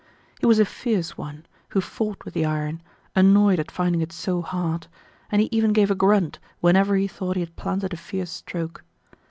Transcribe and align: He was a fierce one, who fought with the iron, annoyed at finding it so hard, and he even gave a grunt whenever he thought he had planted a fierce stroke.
He 0.39 0.47
was 0.47 0.57
a 0.57 0.65
fierce 0.65 1.15
one, 1.15 1.45
who 1.69 1.79
fought 1.79 2.25
with 2.25 2.33
the 2.33 2.43
iron, 2.43 2.81
annoyed 3.15 3.59
at 3.59 3.69
finding 3.69 4.01
it 4.01 4.11
so 4.11 4.41
hard, 4.41 4.87
and 5.31 5.41
he 5.43 5.49
even 5.51 5.73
gave 5.73 5.91
a 5.91 5.95
grunt 5.95 6.39
whenever 6.59 6.95
he 6.95 7.07
thought 7.07 7.35
he 7.35 7.41
had 7.41 7.55
planted 7.55 7.93
a 7.93 7.97
fierce 7.97 8.31
stroke. 8.31 8.83